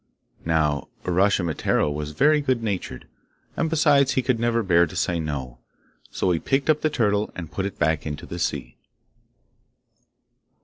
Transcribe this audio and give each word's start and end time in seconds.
Now 0.45 0.87
Uraschimataro 1.03 1.93
was 1.93 2.13
very 2.13 2.41
good 2.41 2.63
natured, 2.63 3.07
and 3.55 3.69
besides, 3.69 4.13
he 4.13 4.23
could 4.23 4.39
never 4.39 4.63
bear 4.63 4.87
to 4.87 4.95
say 4.95 5.19
no, 5.19 5.59
so 6.09 6.31
he 6.31 6.39
picked 6.39 6.71
up 6.71 6.81
the 6.81 6.89
turtle, 6.89 7.31
and 7.35 7.51
put 7.51 7.67
it 7.67 7.77
back 7.77 8.07
into 8.07 8.25
the 8.25 8.39
sea. 8.39 8.77